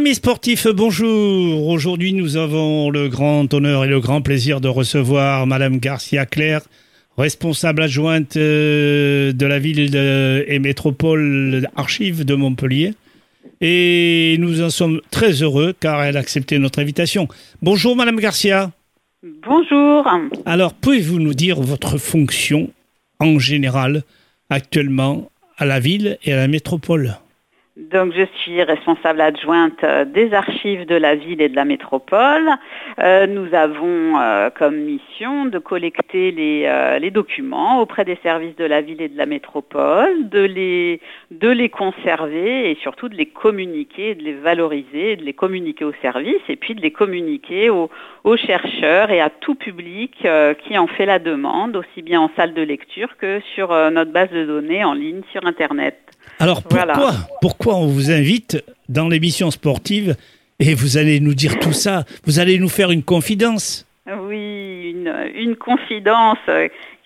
Amis 0.00 0.14
sportifs, 0.14 0.66
bonjour. 0.66 1.68
Aujourd'hui, 1.68 2.14
nous 2.14 2.38
avons 2.38 2.88
le 2.88 3.10
grand 3.10 3.52
honneur 3.52 3.84
et 3.84 3.86
le 3.86 4.00
grand 4.00 4.22
plaisir 4.22 4.62
de 4.62 4.66
recevoir 4.66 5.46
Madame 5.46 5.76
Garcia 5.76 6.24
Claire, 6.24 6.62
responsable 7.18 7.82
adjointe 7.82 8.38
euh, 8.38 9.34
de 9.34 9.44
la 9.44 9.58
ville 9.58 9.94
et 9.94 10.58
métropole 10.58 11.68
archives 11.76 12.24
de 12.24 12.34
Montpellier. 12.34 12.94
Et 13.60 14.36
nous 14.38 14.62
en 14.62 14.70
sommes 14.70 15.02
très 15.10 15.42
heureux 15.42 15.74
car 15.78 16.02
elle 16.02 16.16
a 16.16 16.20
accepté 16.20 16.58
notre 16.58 16.78
invitation. 16.78 17.28
Bonjour 17.60 17.94
Madame 17.94 18.20
Garcia. 18.20 18.70
Bonjour. 19.22 20.08
Alors, 20.46 20.72
pouvez-vous 20.72 21.18
nous 21.18 21.34
dire 21.34 21.60
votre 21.60 21.98
fonction 21.98 22.70
en 23.18 23.38
général 23.38 24.04
actuellement 24.48 25.30
à 25.58 25.66
la 25.66 25.78
ville 25.78 26.16
et 26.24 26.32
à 26.32 26.36
la 26.36 26.48
métropole? 26.48 27.18
Donc 27.88 28.12
je 28.14 28.24
suis 28.40 28.62
responsable 28.62 29.20
adjointe 29.20 29.82
euh, 29.84 30.04
des 30.04 30.34
archives 30.34 30.86
de 30.86 30.94
la 30.96 31.14
ville 31.14 31.40
et 31.40 31.48
de 31.48 31.56
la 31.56 31.64
métropole. 31.64 32.50
Euh, 32.98 33.26
nous 33.26 33.54
avons 33.54 34.20
euh, 34.20 34.50
comme 34.50 34.76
mission 34.76 35.46
de 35.46 35.58
collecter 35.58 36.30
les, 36.30 37.10
documents 37.10 37.80
auprès 37.80 38.04
des 38.04 38.18
services 38.22 38.54
de 38.56 38.64
la 38.64 38.82
ville 38.82 39.00
et 39.00 39.08
de 39.08 39.16
la 39.16 39.26
métropole, 39.26 40.28
de 40.28 40.40
les, 40.40 41.68
conserver 41.70 42.70
et 42.70 42.78
surtout 42.82 43.08
de 43.08 43.16
les 43.16 43.26
communiquer, 43.26 44.14
de 44.14 44.22
les 44.22 44.34
valoriser, 44.34 45.16
de 45.16 45.24
les 45.24 45.32
communiquer 45.32 45.84
aux 45.84 45.94
services 46.02 46.42
et 46.48 46.56
puis 46.56 46.74
de 46.74 46.80
les 46.80 46.92
communiquer 46.92 47.70
aux 47.70 48.36
chercheurs 48.36 49.10
et 49.10 49.20
à 49.20 49.30
tout 49.30 49.54
public 49.54 50.26
qui 50.64 50.78
en 50.78 50.86
fait 50.86 51.06
la 51.06 51.18
demande, 51.18 51.76
aussi 51.76 52.02
bien 52.02 52.20
en 52.20 52.30
salle 52.36 52.54
de 52.54 52.62
lecture 52.62 53.16
que 53.16 53.40
sur 53.54 53.68
notre 53.90 54.12
base 54.12 54.30
de 54.30 54.44
données 54.44 54.84
en 54.84 54.94
ligne 54.94 55.22
sur 55.32 55.44
Internet. 55.46 55.96
Alors 56.40 56.62
pourquoi, 56.62 57.12
pourquoi 57.42 57.76
on 57.76 57.86
vous 57.86 58.10
invite 58.10 58.64
dans 58.88 59.08
l'émission 59.08 59.50
sportive 59.50 60.16
et 60.58 60.74
vous 60.74 60.96
allez 60.96 61.20
nous 61.20 61.34
dire 61.34 61.58
tout 61.58 61.74
ça? 61.74 62.04
Vous 62.24 62.38
allez 62.38 62.58
nous 62.58 62.70
faire 62.70 62.90
une 62.90 63.02
confidence? 63.02 63.86
Oui, 64.06 64.92
une, 64.94 65.14
une 65.34 65.54
confidence 65.54 66.38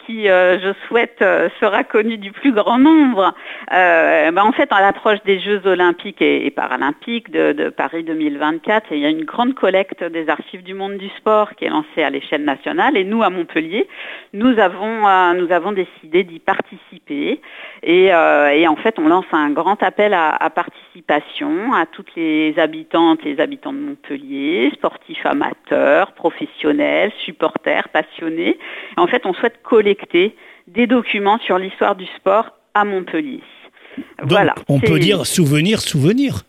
qui, 0.07 0.29
euh, 0.29 0.59
je 0.61 0.73
souhaite, 0.87 1.19
euh, 1.23 1.49
sera 1.61 1.85
connu 1.85 2.19
du 2.19 2.33
plus 2.33 2.53
grand 2.53 2.79
nombre. 2.79 3.35
Euh, 3.73 4.31
ben, 4.31 4.43
en 4.43 4.53
fait, 4.53 4.71
à 4.71 4.81
l'approche 4.81 5.23
des 5.25 5.41
Jeux 5.41 5.67
olympiques 5.67 6.21
et, 6.21 6.51
paralympiques 6.51 7.31
de, 7.31 7.71
Paris 7.71 8.05
2024, 8.05 8.89
il 8.93 8.99
y 8.99 9.07
a 9.07 9.09
une 9.09 9.25
grande 9.25 9.55
collecte 9.55 10.05
des 10.05 10.29
archives 10.29 10.63
du 10.63 10.75
monde 10.75 10.97
du 10.97 11.09
sport 11.11 11.55
qui 11.55 11.65
est 11.65 11.71
lancée 11.71 12.03
à 12.03 12.11
l'échelle 12.11 12.45
nationale. 12.45 12.97
Et 12.97 13.05
nous, 13.05 13.23
à 13.23 13.31
Montpellier, 13.31 13.89
nous 14.33 14.59
avons, 14.59 15.35
nous 15.35 15.53
avons 15.53 15.73
décidé 15.73 16.25
d'y 16.25 16.39
participer. 16.39 17.41
Et, 17.83 18.15
en 18.15 18.77
fait, 18.77 18.99
on 18.99 19.09
lance 19.09 19.27
un 19.33 19.51
grand 19.51 19.83
appel 19.83 20.15
à, 20.15 20.51
participation 20.51 21.73
à 21.73 21.87
toutes 21.87 22.15
les 22.17 22.55
habitantes 22.59 23.21
et 23.25 23.35
les 23.35 23.41
habitants 23.41 23.73
de 23.73 23.79
Montpellier, 23.79 24.71
sportifs 24.75 25.25
amateurs, 25.27 26.13
professionnels, 26.13 27.13
supporters, 27.25 27.89
passionnés. 27.89 28.59
En 28.97 29.07
fait, 29.07 29.27
on 29.27 29.35
souhaite 29.35 29.63
collecter 29.63 29.94
des 30.67 30.87
documents 30.87 31.39
sur 31.39 31.59
l'histoire 31.59 31.97
du 31.97 32.07
sport 32.17 32.51
à 32.75 32.85
Montpellier. 32.85 33.43
voilà. 34.23 34.55
On 34.69 34.81
peut 34.81 34.99
dire 34.99 35.27
souvenir, 35.27 35.81
souvenir. 35.81 36.43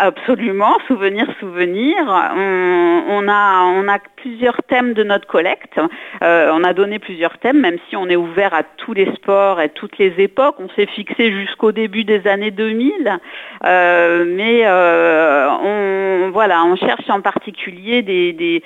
Absolument, 0.00 0.78
souvenir, 0.88 1.26
souvenir. 1.38 1.96
On, 2.02 3.28
a, 3.28 3.62
on 3.66 3.86
plusieurs 4.16 4.60
thèmes 4.64 4.94
de 4.94 5.04
notre 5.04 5.28
collecte. 5.28 5.78
Euh, 6.22 6.50
on 6.52 6.64
a 6.64 6.72
donné 6.74 6.98
plusieurs 6.98 7.38
thèmes, 7.38 7.60
même 7.60 7.78
si 7.88 7.96
on 7.96 8.08
est 8.08 8.16
ouvert 8.16 8.52
à 8.52 8.64
tous 8.64 8.92
les 8.92 9.06
sports 9.14 9.60
et 9.60 9.68
toutes 9.68 9.96
les 9.98 10.12
époques. 10.18 10.56
On 10.58 10.68
s'est 10.70 10.86
fixé 10.86 11.30
jusqu'au 11.32 11.70
début 11.70 12.02
des 12.02 12.26
années 12.26 12.50
2000, 12.50 13.20
euh, 13.64 14.24
mais 14.26 14.62
euh, 14.64 15.48
on, 15.50 16.76
cherche 16.76 17.10
en 17.10 17.20
particulier 17.20 18.02
des, 18.02 18.62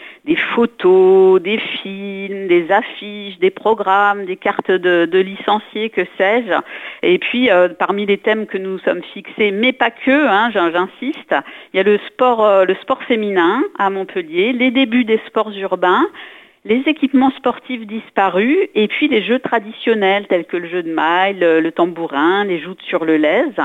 photos, 0.54 1.40
des 1.40 1.58
films, 1.58 2.46
des 2.46 2.70
affiches, 2.70 3.38
des 3.38 3.50
programmes, 3.50 4.24
des 4.24 4.36
cartes 4.36 4.70
de, 4.70 5.18
licenciés, 5.18 5.90
que 5.90 6.02
sais-je. 6.18 6.52
Et 7.02 7.18
puis, 7.18 7.48
parmi 7.78 8.04
les 8.06 8.18
thèmes 8.18 8.46
que 8.46 8.58
nous 8.58 8.78
sommes 8.80 9.02
fixés, 9.14 9.50
mais 9.50 9.72
pas 9.72 9.90
que, 9.90 10.28
hein, 10.28 10.50
il 11.02 11.12
y 11.74 11.78
a 11.78 11.82
le 11.82 11.98
sport, 12.08 12.44
euh, 12.44 12.64
le 12.64 12.74
sport 12.76 13.02
féminin 13.04 13.62
à 13.78 13.90
Montpellier, 13.90 14.52
les 14.52 14.70
débuts 14.70 15.04
des 15.04 15.20
sports 15.26 15.50
urbains, 15.52 16.06
les 16.64 16.82
équipements 16.86 17.30
sportifs 17.32 17.86
disparus 17.86 18.56
et 18.74 18.88
puis 18.88 19.08
les 19.08 19.22
jeux 19.22 19.38
traditionnels 19.38 20.26
tels 20.28 20.46
que 20.46 20.56
le 20.56 20.68
jeu 20.68 20.82
de 20.82 20.92
maille, 20.92 21.36
le, 21.38 21.70
tambourin, 21.70 22.44
les 22.44 22.60
joutes 22.60 22.82
sur 22.82 23.04
le 23.04 23.16
lèse. 23.16 23.60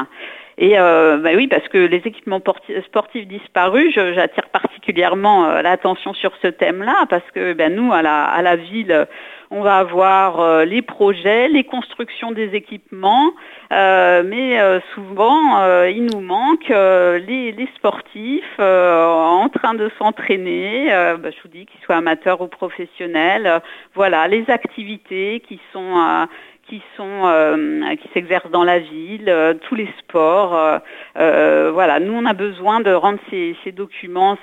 Et 0.62 0.78
euh, 0.78 1.18
bah 1.18 1.30
oui, 1.36 1.48
parce 1.48 1.66
que 1.70 1.78
les 1.78 2.02
équipements 2.04 2.42
sportifs 2.86 3.28
disparus, 3.28 3.94
j'attire 3.96 4.50
particulièrement 4.50 5.46
euh, 5.46 5.62
l'attention 5.62 6.14
sur 6.14 6.34
ce 6.42 6.48
thème-là, 6.48 7.06
parce 7.10 7.24
que 7.34 7.54
ben, 7.54 7.74
nous, 7.74 7.94
à 7.94 8.02
la, 8.02 8.56
ville, 8.58 9.08
on 9.52 9.62
va 9.62 9.78
avoir 9.78 10.42
euh, 10.42 10.66
les 10.66 10.82
projets, 10.82 11.48
les 11.48 11.64
constructions 11.64 12.34
des 12.34 12.56
équipements, 12.56 13.32
euh, 13.72 14.22
mais 14.26 14.60
souvent 14.94 15.64
il 15.86 16.06
nous 16.12 16.20
manque 16.20 16.68
les, 16.68 17.70
sportifs 17.78 18.60
en 18.60 19.48
train 19.48 19.76
de 19.76 19.90
s'entraîner, 19.98 20.90
bah, 20.90 21.30
je 21.32 21.42
vous 21.42 21.48
dis 21.48 21.66
qu'ils 21.68 21.80
soient 21.86 21.96
amateurs 21.96 22.42
ou 22.42 22.48
professionnels, 22.48 23.62
voilà, 23.96 24.28
les 24.28 24.44
activités 24.50 25.42
qui 25.48 25.62
sont 25.72 26.28
qui 26.70 26.82
sont 26.96 27.26
euh, 27.26 27.96
qui 27.96 28.08
s'exercent 28.14 28.52
dans 28.52 28.64
la 28.64 28.80
ville, 28.80 29.28
euh, 29.28 29.54
tous 29.68 29.76
les 29.76 29.90
sports. 30.00 30.80
Euh, 31.18 31.72
voilà, 31.74 32.00
nous 32.00 32.14
on 32.14 32.26
a 32.26 32.34
besoin 32.34 32.80
de 32.80 32.92
rendre 32.92 33.20
ces, 33.30 33.56
documents 33.72 34.38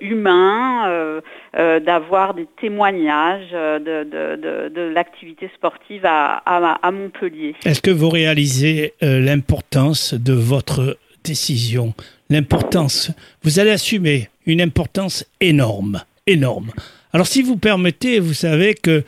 humains, 0.00 1.20
d'avoir 1.54 2.34
des 2.34 2.46
témoignages 2.60 3.50
de, 3.50 4.92
l'activité 4.92 5.50
sportive 5.54 6.02
à, 6.04 6.36
à 6.36 6.90
Montpellier. 6.90 7.54
Est-ce 7.64 7.80
que 7.80 7.90
vous 7.90 8.10
réalisez 8.10 8.92
l'importance 9.00 10.14
de 10.14 10.34
votre 10.34 10.98
décision, 11.24 11.94
l'importance 12.30 13.10
Vous 13.42 13.58
allez 13.58 13.70
assumer 13.70 14.28
une 14.46 14.60
importance 14.60 15.24
énorme, 15.40 16.02
énorme. 16.26 16.70
Alors 17.12 17.26
si 17.26 17.42
vous 17.42 17.56
permettez, 17.56 18.20
vous 18.20 18.34
savez 18.34 18.74
que 18.74 19.02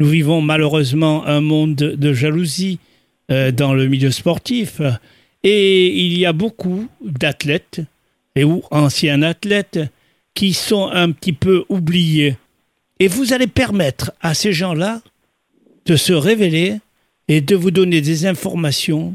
nous 0.00 0.06
vivons 0.06 0.40
malheureusement 0.40 1.26
un 1.26 1.40
monde 1.40 1.76
de 1.76 2.12
jalousie 2.12 2.80
euh, 3.30 3.52
dans 3.52 3.74
le 3.74 3.86
milieu 3.86 4.10
sportif 4.10 4.80
et 5.44 5.86
il 5.86 6.18
y 6.18 6.26
a 6.26 6.32
beaucoup 6.32 6.88
d'athlètes 7.02 7.80
et 8.34 8.44
ou 8.44 8.62
anciens 8.70 9.22
athlètes 9.22 9.80
qui 10.34 10.54
sont 10.54 10.88
un 10.88 11.12
petit 11.12 11.32
peu 11.32 11.64
oubliés. 11.68 12.36
Et 12.98 13.08
vous 13.08 13.32
allez 13.32 13.46
permettre 13.46 14.12
à 14.20 14.34
ces 14.34 14.52
gens-là 14.52 15.00
de 15.86 15.96
se 15.96 16.12
révéler 16.12 16.76
et 17.28 17.40
de 17.40 17.56
vous 17.56 17.70
donner 17.70 18.00
des 18.00 18.26
informations 18.26 19.14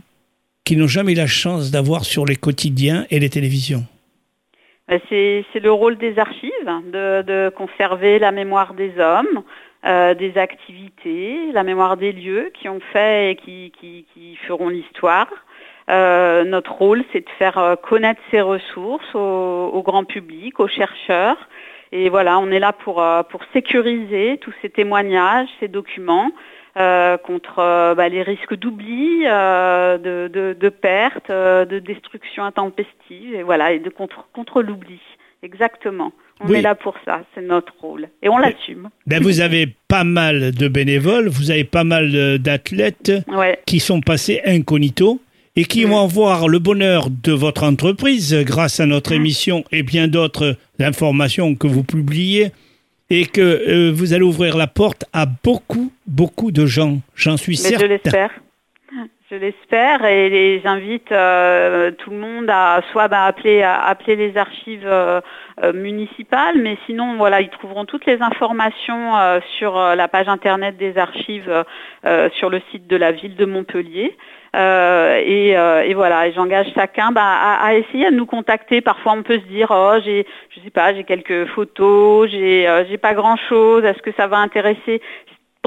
qu'ils 0.63 0.79
n'ont 0.79 0.87
jamais 0.87 1.13
eu 1.13 1.15
la 1.15 1.27
chance 1.27 1.71
d'avoir 1.71 2.05
sur 2.05 2.25
les 2.25 2.35
quotidiens 2.35 3.05
et 3.09 3.19
les 3.19 3.29
télévisions. 3.29 3.85
Euh, 4.91 4.99
c'est 5.09 5.59
le 5.59 5.71
rôle 5.71 5.97
des 5.97 6.17
archives, 6.19 6.51
de, 6.91 7.49
conserver 7.49 8.19
la 8.19 8.31
mémoire 8.31 8.73
des 8.73 8.91
hommes, 8.99 9.43
euh, 9.85 10.15
des 10.15 10.35
activités, 10.39 11.51
la 11.53 11.61
mémoire 11.61 11.95
des 11.95 12.11
lieux 12.11 12.49
qui 12.55 12.67
ont 12.69 12.79
fait 12.91 13.31
et 13.31 13.35
qui, 13.35 14.39
feront 14.47 14.69
l'histoire. 14.69 15.27
Euh, 15.91 16.43
notre 16.43 16.71
rôle, 16.71 17.03
c'est 17.13 17.23
de 17.23 17.29
faire 17.37 17.59
euh, 17.59 17.75
connaître 17.75 18.19
ces 18.31 18.41
ressources 18.41 19.13
au, 19.13 19.83
grand 19.85 20.03
public, 20.03 20.59
aux 20.59 20.67
chercheurs. 20.67 21.37
Et 21.91 22.09
voilà, 22.09 22.39
on 22.39 22.49
est 22.49 22.57
là 22.57 22.73
pour, 22.73 23.03
sécuriser 23.53 24.39
tous 24.41 24.53
ces 24.63 24.71
témoignages, 24.71 25.49
ces 25.59 25.67
documents, 25.67 26.31
contre 26.73 27.93
bah, 27.93 28.09
les 28.09 28.23
risques 28.23 28.55
d'oubli, 28.55 29.23
de, 29.23 30.27
de, 30.27 30.53
de, 30.59 30.69
perte, 30.69 31.31
de 31.31 31.79
destruction 31.79 32.43
intempestive, 32.43 33.35
et 33.35 33.43
voilà, 33.43 33.69
contre 34.33 34.61
l'oubli. 34.63 34.99
Exactement. 35.43 36.11
On 36.41 36.53
est 36.53 36.61
là 36.61 36.75
pour 36.75 36.95
ça, 37.05 37.21
c'est 37.33 37.41
notre 37.41 37.73
rôle. 37.79 38.09
Et 38.21 38.27
on 38.27 38.37
l'assume. 38.37 38.89
Ben 39.07 39.23
vous 39.23 39.39
avez 39.39 39.73
pas 39.87 40.03
mal 40.03 40.51
de 40.51 40.67
bénévoles, 40.67 41.29
vous 41.29 41.49
avez 41.49 41.63
pas 41.63 41.85
mal 41.85 42.39
d'athlètes 42.39 43.11
qui 43.65 43.79
sont 43.79 44.01
passés 44.01 44.41
incognito 44.45 45.21
et 45.55 45.63
qui 45.63 45.85
vont 45.85 46.01
avoir 46.01 46.49
le 46.49 46.59
bonheur 46.59 47.09
de 47.09 47.31
votre 47.31 47.63
entreprise 47.63 48.35
grâce 48.43 48.81
à 48.81 48.85
notre 48.85 49.13
émission 49.13 49.63
et 49.71 49.83
bien 49.83 50.09
d'autres 50.09 50.57
informations 50.79 51.55
que 51.55 51.67
vous 51.67 51.83
publiez 51.83 52.51
et 53.09 53.25
que 53.25 53.41
euh, 53.41 53.91
vous 53.93 54.13
allez 54.13 54.23
ouvrir 54.23 54.57
la 54.57 54.67
porte 54.67 55.05
à 55.13 55.25
beaucoup, 55.25 55.91
beaucoup 56.07 56.51
de 56.51 56.65
gens. 56.65 56.99
J'en 57.15 57.37
suis 57.37 57.55
certain. 57.55 57.79
Je 57.79 57.85
l'espère. 57.85 58.31
Je 59.31 59.35
l'espère 59.37 60.05
et, 60.05 60.61
j'invite 60.63 61.11
euh, 61.11 61.89
tout 61.89 62.11
le 62.11 62.17
monde 62.17 62.47
à 62.47 62.81
soit 62.91 63.07
bah, 63.07 63.23
appeler, 63.23 64.15
les 64.15 64.37
archives 64.37 64.85
euh, 64.85 65.19
euh, 65.63 65.73
municipales, 65.73 66.59
mais 66.59 66.77
sinon 66.85 67.15
voilà, 67.15 67.41
ils 67.41 67.49
trouveront 67.49 67.85
toutes 67.85 68.05
les 68.05 68.21
informations 68.21 69.41
sur 69.57 69.77
la 69.77 70.07
page 70.07 70.27
internet 70.27 70.77
des 70.77 70.97
archives 70.99 71.65
sur 72.33 72.49
le 72.51 72.61
site 72.71 72.85
de 72.87 72.95
la 72.95 73.11
ville 73.11 73.35
de 73.35 73.45
Montpellier. 73.45 74.15
Et, 74.53 75.93
voilà, 75.95 76.27
et 76.27 76.33
j'engage 76.33 76.67
chacun 76.75 77.11
bah, 77.11 77.57
à, 77.61 77.73
essayer 77.73 78.11
de 78.11 78.15
nous 78.15 78.27
contacter. 78.27 78.81
Parfois, 78.81 79.13
on 79.13 79.23
peut 79.23 79.39
se 79.39 79.45
dire, 79.47 79.71
oh, 79.71 79.95
j'ai, 80.03 80.27
je 80.51 80.59
sais 80.61 80.69
pas, 80.69 80.93
j'ai 80.93 81.03
quelques 81.03 81.45
photos, 81.47 82.29
j'ai, 82.29 82.85
j'ai 82.89 82.97
pas 82.97 83.15
grand 83.15 83.37
chose. 83.37 83.83
Est-ce 83.83 84.03
que 84.03 84.11
ça 84.15 84.27
va 84.27 84.37
intéresser 84.37 85.01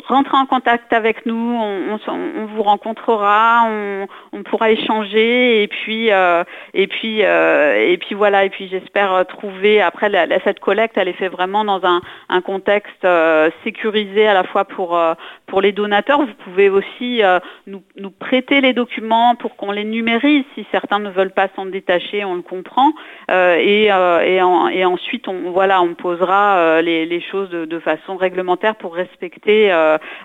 rentrez 0.06 0.36
en 0.36 0.46
contact 0.46 0.92
avec 0.92 1.26
nous, 1.26 1.34
on, 1.34 2.46
vous 2.46 2.62
rencontrera, 2.62 3.64
on, 3.66 4.06
pourra 4.44 4.70
échanger 4.70 5.62
et 5.62 5.68
puis 5.68 6.10
euh, 6.10 6.44
et 6.72 6.86
puis 6.86 7.22
euh, 7.22 7.74
et 7.76 7.98
puis 7.98 8.14
voilà 8.14 8.44
et 8.44 8.50
puis 8.50 8.68
j'espère 8.68 9.26
trouver 9.26 9.80
après 9.80 10.10
cette 10.44 10.60
collecte 10.60 10.96
elle 10.96 11.08
est 11.08 11.12
faite 11.12 11.32
vraiment 11.32 11.64
dans 11.64 11.80
un, 11.84 12.40
contexte 12.40 13.04
euh, 13.04 13.50
sécurisé 13.64 14.26
à 14.26 14.32
la 14.32 14.44
fois 14.44 14.64
pour 14.64 14.98
pour 15.46 15.60
les 15.60 15.72
donateurs. 15.72 16.20
Vous 16.20 16.34
pouvez 16.44 16.70
aussi 16.70 17.20
nous, 17.66 18.10
prêter 18.18 18.60
les 18.60 18.72
documents 18.72 19.34
pour 19.34 19.56
qu'on 19.56 19.72
les 19.72 19.84
numérise 19.84 20.44
si 20.54 20.66
certains 20.70 20.98
ne 20.98 21.10
veulent 21.10 21.32
pas 21.32 21.48
s'en 21.56 21.66
détacher, 21.66 22.24
on 22.24 22.36
le 22.36 22.42
comprend 22.42 22.92
et 23.28 23.88
et, 23.88 24.84
ensuite 24.84 25.28
on 25.28 25.50
voilà 25.50 25.82
on 25.82 25.94
posera 25.94 26.80
les, 26.80 27.20
choses 27.30 27.50
de, 27.50 27.78
façon 27.80 28.16
réglementaire 28.16 28.76
pour 28.76 28.94
respecter 28.94 29.70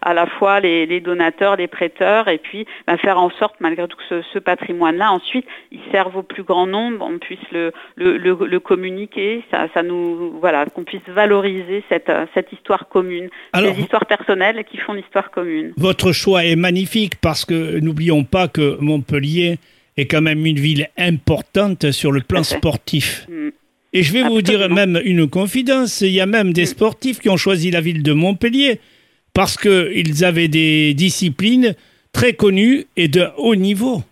à 0.01 0.13
la 0.13 0.25
fois 0.25 0.59
les, 0.59 0.99
donateurs, 0.99 1.55
les 1.55 1.67
prêteurs, 1.67 2.27
et 2.27 2.37
puis 2.37 2.65
bah, 2.87 2.97
faire 2.97 3.19
en 3.19 3.29
sorte, 3.31 3.55
malgré 3.59 3.87
tout, 3.87 3.97
que 4.09 4.21
ce, 4.33 4.39
patrimoine-là, 4.39 5.11
ensuite, 5.11 5.45
il 5.71 5.79
serve 5.91 6.17
au 6.17 6.23
plus 6.23 6.43
grand 6.43 6.67
nombre, 6.67 7.05
on 7.09 7.17
puisse 7.17 7.39
le, 7.51 7.71
le, 7.95 8.59
communiquer, 8.59 9.43
ça, 9.51 9.83
nous, 9.83 10.37
voilà, 10.39 10.65
qu'on 10.65 10.83
puisse 10.83 11.07
valoriser 11.07 11.83
cette, 11.89 12.11
cette 12.33 12.51
histoire 12.51 12.87
commune, 12.89 13.29
les 13.55 13.79
histoires 13.79 14.05
personnelles 14.05 14.63
qui 14.69 14.77
font 14.77 14.93
l'histoire 14.93 15.31
commune. 15.31 15.73
Votre 15.77 16.11
choix 16.11 16.45
est 16.45 16.55
magnifique 16.55 17.15
parce 17.21 17.45
que 17.45 17.79
n'oublions 17.79 18.23
pas 18.23 18.47
que 18.47 18.77
Montpellier 18.79 19.57
est 19.97 20.05
quand 20.05 20.21
même 20.21 20.45
une 20.45 20.59
ville 20.59 20.89
importante 20.97 21.91
sur 21.91 22.11
le 22.11 22.21
plan 22.21 22.43
sportif. 22.43 23.27
Mm. 23.29 23.49
Et 23.95 24.01
je 24.01 24.11
vais 24.11 24.23
vous 24.23 24.41
dire 24.41 24.69
même 24.69 24.99
une 25.05 25.29
confidence, 25.29 26.01
il 26.01 26.11
y 26.11 26.21
a 26.21 26.25
même 26.25 26.51
des 26.51 26.63
mm. 26.63 26.67
sportifs 26.67 27.19
qui 27.19 27.29
ont 27.29 27.37
choisi 27.37 27.69
la 27.69 27.81
ville 27.81 28.01
de 28.01 28.13
Montpellier 28.13 28.79
parce 29.33 29.57
qu'ils 29.57 30.23
avaient 30.23 30.47
des 30.47 30.93
disciplines 30.93 31.75
très 32.11 32.33
connues 32.33 32.85
et 32.95 33.07
de 33.07 33.27
haut 33.37 33.55
niveau. 33.55 34.03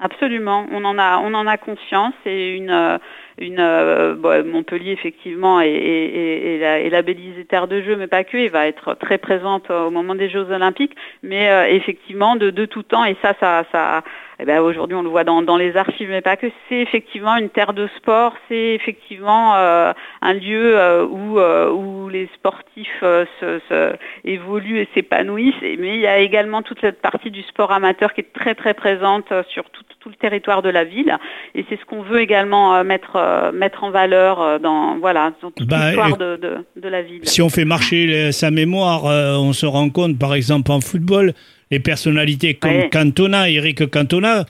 Absolument, 0.00 0.66
on 0.70 0.84
en 0.84 0.96
a, 0.96 1.18
on 1.18 1.34
en 1.34 1.46
a 1.48 1.56
conscience. 1.56 2.14
Une, 2.24 2.70
euh, 2.70 2.98
une 3.38 3.58
euh, 3.58 4.44
Montpellier 4.44 4.92
effectivement 4.92 5.60
est, 5.60 6.88
labellisée 6.90 7.44
terre 7.44 7.66
de 7.66 7.82
jeu, 7.82 7.96
mais 7.96 8.06
pas 8.06 8.22
que. 8.22 8.36
Il 8.36 8.50
va 8.50 8.68
être 8.68 8.94
très 8.94 9.18
présente 9.18 9.70
au 9.70 9.90
moment 9.90 10.14
des 10.14 10.30
Jeux 10.30 10.52
Olympiques, 10.52 10.94
mais 11.24 11.50
euh, 11.50 11.66
effectivement 11.66 12.36
de, 12.36 12.50
de, 12.50 12.64
tout 12.64 12.84
temps. 12.84 13.04
Et 13.04 13.16
ça, 13.22 13.34
ça, 13.40 13.64
ça 13.72 14.04
eh 14.40 14.44
ben, 14.44 14.60
aujourd'hui 14.60 14.94
on 14.94 15.02
le 15.02 15.08
voit 15.08 15.24
dans, 15.24 15.56
les 15.56 15.76
archives, 15.76 16.08
mais 16.10 16.20
pas 16.20 16.36
que, 16.36 16.46
c'est 16.68 16.80
effectivement 16.80 17.36
une 17.36 17.48
terre 17.48 17.72
de 17.72 17.88
sport, 17.96 18.34
c'est 18.48 18.74
effectivement 18.74 19.56
euh, 19.56 19.92
un 20.22 20.32
lieu 20.32 20.78
euh, 20.78 21.04
où, 21.04 21.40
euh, 21.40 21.72
où 21.72 22.08
les 22.08 22.28
sportifs 22.36 23.00
se, 23.00 23.96
évoluent 24.24 24.78
et 24.78 24.88
s'épanouissent, 24.94 25.60
mais 25.60 25.96
il 25.96 26.00
y 26.00 26.06
a 26.06 26.18
également 26.18 26.62
toute 26.62 26.80
cette 26.80 27.02
partie 27.02 27.32
du 27.32 27.42
sport 27.42 27.72
amateur 27.72 28.14
qui 28.14 28.20
est 28.20 28.32
très 28.32 28.54
très 28.54 28.74
présente 28.74 29.26
sur 29.48 29.64
tout, 29.70 29.82
le 30.06 30.14
territoire 30.14 30.62
de 30.62 30.70
la 30.70 30.84
ville, 30.84 31.18
et 31.54 31.66
c'est 31.68 31.78
ce 31.78 31.84
qu'on 31.84 32.00
veut 32.00 32.20
également 32.20 32.82
mettre, 32.82 33.52
mettre 33.52 33.84
en 33.84 33.90
valeur 33.90 34.58
dans, 34.58 34.96
voilà, 34.96 35.34
dans 35.42 35.50
toute 35.50 35.68
bah, 35.68 35.88
l'histoire 35.88 36.16
de, 36.16 36.64
de, 36.76 36.88
la 36.88 37.02
ville. 37.02 37.20
Si 37.24 37.42
on 37.42 37.50
fait 37.50 37.66
marcher 37.66 38.32
sa 38.32 38.50
mémoire, 38.50 39.04
on 39.04 39.52
se 39.52 39.66
rend 39.66 39.90
compte 39.90 40.18
par 40.18 40.32
exemple 40.32 40.72
en 40.72 40.80
football, 40.80 41.34
les 41.70 41.80
personnalités 41.80 42.54
comme 42.54 42.88
Cantona, 42.90 43.48
Eric 43.48 43.90
Cantona, 43.90 44.44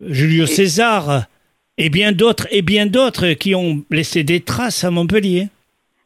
Julio 0.00 0.46
César, 0.46 1.26
et 1.78 1.90
bien 1.90 2.12
d'autres, 2.12 2.46
et 2.50 2.62
bien 2.62 2.86
d'autres 2.86 3.32
qui 3.32 3.54
ont 3.54 3.82
laissé 3.90 4.24
des 4.24 4.40
traces 4.40 4.84
à 4.84 4.90
Montpellier. 4.90 5.48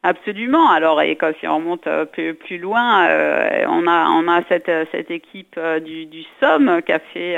Absolument. 0.02 0.70
Alors, 0.70 1.02
et 1.02 1.16
quand 1.16 1.32
si 1.40 1.46
on 1.46 1.56
remonte 1.56 1.86
euh, 1.86 2.06
plus, 2.06 2.34
plus 2.34 2.56
loin, 2.56 3.06
euh, 3.06 3.64
on 3.68 3.86
a 3.86 4.08
on 4.08 4.28
a 4.28 4.42
cette 4.48 4.70
cette 4.92 5.10
équipe 5.10 5.56
euh, 5.58 5.78
du, 5.78 6.06
du 6.06 6.22
Somme 6.40 6.80
qui 6.86 6.92
a 6.92 7.00
fait 7.12 7.36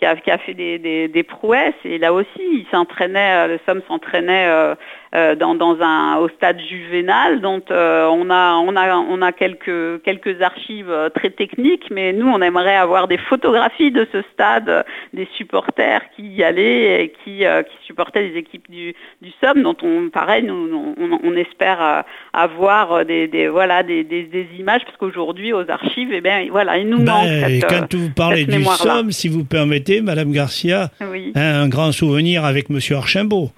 qui 0.00 0.06
a, 0.06 0.16
qui 0.16 0.30
a, 0.30 0.38
fait 0.38 0.54
des, 0.54 0.78
des, 0.78 1.08
des, 1.08 1.22
prouesses 1.22 1.74
et 1.84 1.98
là 1.98 2.12
aussi 2.12 2.40
il 2.40 2.66
s'entraînait, 2.70 3.48
le 3.48 3.60
Somme 3.66 3.82
s'entraînait 3.86 4.46
euh, 4.48 4.74
dans, 5.12 5.54
dans, 5.54 5.80
un, 5.80 6.16
au 6.16 6.28
stade 6.28 6.60
juvénal. 6.60 7.40
dont 7.40 7.62
euh, 7.70 8.06
on, 8.06 8.30
a, 8.30 8.54
on, 8.54 8.76
a, 8.76 8.96
on 8.96 9.22
a 9.22 9.32
quelques, 9.32 10.02
quelques 10.02 10.40
archives 10.40 10.90
euh, 10.90 11.08
très 11.08 11.30
techniques, 11.30 11.88
mais 11.90 12.12
nous, 12.12 12.28
on 12.28 12.40
aimerait 12.40 12.76
avoir 12.76 13.08
des 13.08 13.18
photographies 13.18 13.90
de 13.90 14.06
ce 14.12 14.22
stade, 14.32 14.84
des 15.12 15.28
supporters 15.36 16.02
qui 16.14 16.22
y 16.22 16.44
allaient 16.44 17.04
et 17.04 17.12
qui, 17.24 17.38
qui 17.40 17.86
supportaient 17.86 18.22
les 18.22 18.36
équipes 18.36 18.70
du, 18.70 18.94
du 19.22 19.30
Somme, 19.42 19.62
dont 19.62 19.76
on, 19.82 20.10
pareil, 20.10 20.44
nous, 20.44 20.94
on, 20.98 21.18
on 21.22 21.36
espère 21.36 22.04
avoir 22.32 23.04
des, 23.04 23.26
des 23.28 23.48
voilà, 23.48 23.82
des, 23.82 24.04
des, 24.04 24.24
des, 24.24 24.46
images, 24.58 24.82
parce 24.84 24.96
qu'aujourd'hui, 24.96 25.52
aux 25.52 25.68
archives, 25.68 26.10
eh 26.12 26.20
bien, 26.20 26.46
voilà, 26.50 26.78
il 26.78 26.88
nous 26.88 27.02
ben, 27.02 27.12
manque 27.12 27.28
cette, 27.28 27.66
Quand 27.66 27.94
vous 27.94 28.10
parlez 28.10 28.44
du 28.44 28.64
Somme, 28.64 29.12
si 29.12 29.28
vous 29.28 29.44
permettez, 29.44 30.00
Madame 30.00 30.32
Garcia, 30.32 30.90
hein, 31.00 31.34
un 31.34 31.68
grand 31.68 31.92
souvenir 31.92 32.44
avec 32.44 32.70
Monsieur 32.70 32.96
Archimbault. 32.96 33.50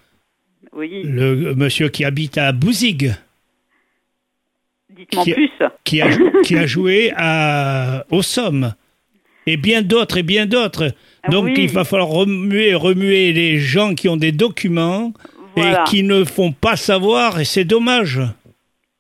Oui. 0.74 1.02
Le 1.04 1.54
monsieur 1.54 1.88
qui 1.88 2.04
habite 2.04 2.38
à 2.38 2.52
Bouzig. 2.52 3.14
Dites-moi 4.96 5.24
plus. 5.24 5.50
Qui 5.84 6.00
a, 6.00 6.08
qui 6.44 6.56
a 6.56 6.66
joué 6.66 7.12
à, 7.16 8.04
au 8.10 8.22
Somme. 8.22 8.74
Et 9.46 9.56
bien 9.56 9.82
d'autres, 9.82 10.18
et 10.18 10.22
bien 10.22 10.46
d'autres. 10.46 10.94
Ah 11.22 11.30
Donc 11.30 11.50
il 11.56 11.68
va 11.68 11.84
falloir 11.84 12.08
remuer, 12.08 12.74
remuer 12.74 13.32
les 13.32 13.58
gens 13.58 13.94
qui 13.94 14.08
ont 14.08 14.16
des 14.16 14.32
documents 14.32 15.12
et 15.56 15.72
qui 15.86 16.02
ne 16.02 16.24
font 16.24 16.52
pas 16.52 16.76
savoir, 16.76 17.40
et 17.40 17.44
c'est 17.44 17.64
dommage. 17.64 18.20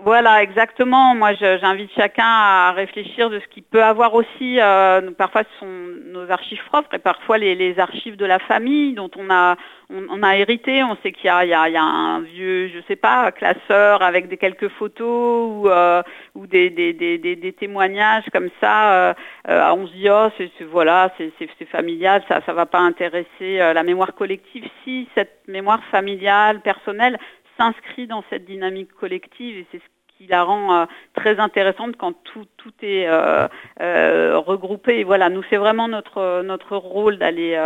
Voilà, 0.04 0.42
exactement. 0.42 1.14
Moi, 1.14 1.34
j'invite 1.34 1.92
chacun 1.94 2.26
à 2.26 2.72
réfléchir 2.72 3.30
de 3.30 3.38
ce 3.38 3.46
qu'il 3.46 3.62
peut 3.62 3.84
avoir 3.84 4.14
aussi. 4.14 4.58
Euh, 4.58 5.12
parfois, 5.16 5.42
ce 5.44 5.60
sont 5.60 5.72
nos 6.12 6.28
archives 6.28 6.62
propres 6.66 6.92
et 6.94 6.98
parfois 6.98 7.38
les, 7.38 7.78
archives 7.78 8.16
de 8.16 8.24
la 8.24 8.40
famille 8.40 8.94
dont 8.94 9.10
on 9.16 9.30
a, 9.30 9.54
on, 9.90 10.22
a 10.24 10.36
hérité. 10.36 10.82
On 10.82 10.96
sait 11.04 11.12
qu'il 11.12 11.30
y, 11.30 11.44
y, 11.44 11.48
y 11.48 11.54
a, 11.54 11.82
un 11.82 12.18
vieux, 12.18 12.66
je 12.74 12.80
sais 12.88 12.96
pas, 12.96 13.30
classeur 13.30 14.02
avec 14.02 14.26
des 14.26 14.38
quelques 14.38 14.70
photos 14.70 15.64
ou, 15.64 15.68
euh, 15.68 16.02
des, 16.34 17.54
témoignages 17.56 18.24
comme 18.32 18.50
ça. 18.60 18.94
Euh, 18.94 19.14
euh 19.48 19.70
on 19.72 19.86
se 19.86 19.92
dit, 19.92 20.10
oh, 20.10 20.30
c'est 20.36 20.50
voilà, 20.64 21.12
c'est 21.16 21.64
familial, 21.66 22.24
ça 22.26 22.40
ne 22.46 22.52
va 22.52 22.66
pas 22.66 22.80
intéresser 22.80 23.60
euh, 23.60 23.72
la 23.72 23.84
mémoire 23.84 24.14
collective. 24.14 24.64
Si 24.82 25.08
cette 25.14 25.42
mémoire 25.46 25.82
familiale, 25.92 26.60
personnelle, 26.60 27.18
s'inscrit 27.58 28.06
dans 28.06 28.24
cette 28.30 28.44
dynamique 28.44 28.92
collective 28.92 29.58
et 29.58 29.66
c'est 29.70 29.78
ce 29.78 29.84
qui 30.22 30.28
la 30.28 30.44
rend 30.44 30.74
euh, 30.74 30.84
très 31.14 31.38
intéressante 31.38 31.96
quand 31.96 32.14
tout, 32.24 32.46
tout 32.56 32.72
est 32.82 33.06
euh, 33.06 33.48
euh, 33.80 34.38
regroupé. 34.38 35.00
Et 35.00 35.04
voilà, 35.04 35.28
nous 35.28 35.42
c'est 35.50 35.56
vraiment 35.56 35.88
notre 35.88 36.42
notre 36.42 36.76
rôle 36.76 37.18
d'aller 37.18 37.58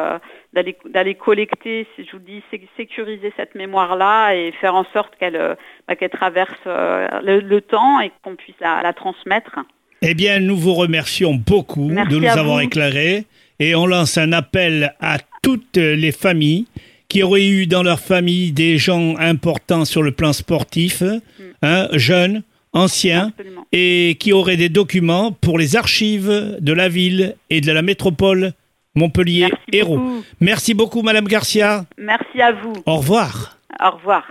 d'aller 0.53 0.77
d'aller 0.87 1.15
collecter, 1.15 1.87
je 1.99 2.11
vous 2.13 2.19
dis, 2.19 2.43
sécuriser 2.77 3.33
cette 3.37 3.55
mémoire-là 3.55 4.35
et 4.35 4.53
faire 4.53 4.75
en 4.75 4.85
sorte 4.93 5.15
qu'elle 5.19 5.57
bah, 5.87 5.97
qu'elle 5.97 6.11
traverse 6.11 6.53
le, 6.65 7.61
temps 7.61 8.01
et 8.01 8.11
qu'on 8.23 8.37
puisse 8.37 8.57
la, 8.61 8.93
transmettre. 8.93 9.59
Eh 10.03 10.15
bien, 10.15 10.41
nous 10.41 10.57
vous 10.57 10.75
remercions 10.75 11.35
beaucoup 11.35 11.89
de 11.89 12.17
nous 12.17 12.27
avoir 12.27 12.61
éclairés 12.61 13.25
et 13.59 13.75
on 13.75 13.87
lance 13.87 14.19
un 14.19 14.33
appel 14.33 14.95
à 15.01 15.17
toutes 15.43 15.77
les 15.77 16.13
familles 16.13 16.67
qui 17.09 17.23
auraient 17.23 17.47
eu 17.47 17.67
dans 17.67 17.83
leur 17.83 18.01
famille 18.01 18.53
des 18.53 18.79
gens 18.79 19.17
importants 19.19 19.85
sur 19.85 20.03
le 20.03 20.13
plan 20.13 20.33
sportif, 20.33 21.03
mm. 21.03 21.17
hein, 21.63 21.89
jeunes, 21.93 22.43
anciens, 22.73 23.33
et 23.73 24.17
qui 24.21 24.33
auraient 24.33 24.57
des 24.57 24.69
documents 24.69 25.33
pour 25.33 25.59
les 25.59 25.77
archives 25.77 26.57
de 26.61 26.73
la 26.73 26.89
ville 26.89 27.37
et 27.51 27.61
de 27.61 27.73
la 27.73 27.83
métropole 27.83 28.53
Montpellier-Hérault. 28.95 30.23
Merci 30.41 30.75
beaucoup, 30.75 31.03
Madame 31.03 31.27
Garcia. 31.27 31.85
Merci 31.99 32.41
à 32.41 32.53
vous. 32.53 32.75
Au 32.87 32.97
revoir. 32.97 33.59
Au 33.83 33.91
revoir. 33.91 34.25